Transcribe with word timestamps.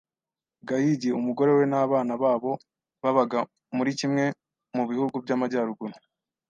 Gahigi, 0.67 1.09
umugore 1.19 1.51
we 1.57 1.63
n’abana 1.71 2.13
babo 2.23 2.51
babaga 3.03 3.39
muri 3.77 3.91
kimwe 3.99 4.23
mu 4.75 4.83
bihugu 4.89 5.15
by’amajyaruguru 5.23 5.95